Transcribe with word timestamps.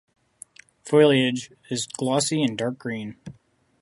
Foliage 0.83 1.51
is 1.69 1.85
glossy 1.85 2.41
and 2.41 2.57
dark 2.57 2.79
green. 2.79 3.17